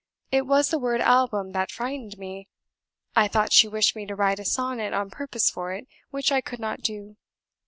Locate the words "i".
3.15-3.27, 6.31-6.41